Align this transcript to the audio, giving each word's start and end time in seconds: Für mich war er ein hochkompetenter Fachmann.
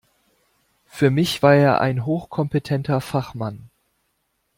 Für 0.87 1.11
mich 1.11 1.43
war 1.43 1.53
er 1.53 1.79
ein 1.79 2.07
hochkompetenter 2.07 3.01
Fachmann. 3.01 3.69